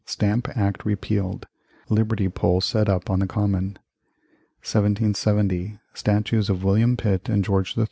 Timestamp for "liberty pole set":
1.87-2.89